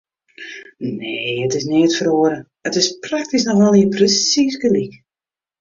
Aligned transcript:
Nee, 1.01 1.43
it 1.45 1.53
is 1.53 1.67
neat 1.71 1.93
feroare, 1.99 2.39
it 2.71 2.79
is 2.81 2.89
praktysk 3.05 3.47
noch 3.51 3.63
allegear 3.69 3.95
persiis 3.97 4.61
gelyk. 4.65 5.01